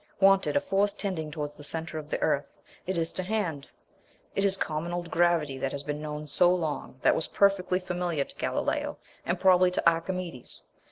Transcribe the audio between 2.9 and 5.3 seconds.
is to hand! It is common old